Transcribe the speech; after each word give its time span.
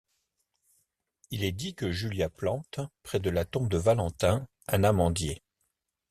Il 1.29 1.43
est 1.43 1.51
dit 1.51 1.75
que 1.75 1.91
Julia 1.91 2.27
plante, 2.27 2.79
près 3.03 3.19
de 3.19 3.29
la 3.29 3.45
tombe 3.45 3.69
de 3.69 3.77
Valentin, 3.77 4.47
un 4.67 4.83
amandier. 4.83 5.43